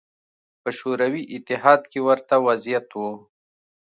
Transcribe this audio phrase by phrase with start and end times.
[0.61, 3.01] په شوروي اتحاد کې ورته وضعیت و